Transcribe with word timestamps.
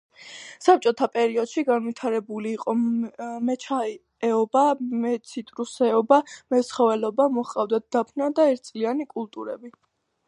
საბჭოთა 0.67 1.07
პერიოდში 1.15 1.63
განვითარებული 1.67 2.53
იყო 2.59 2.73
მეჩაიეობა, 3.49 4.65
მეციტრუსეობა, 5.05 6.19
მეცხოველეობა, 6.55 7.29
მოჰყავდათ 7.37 7.89
დაფნა 7.99 8.33
და 8.41 8.51
ერთწლიანი 8.57 9.11
კულტურები. 9.17 9.77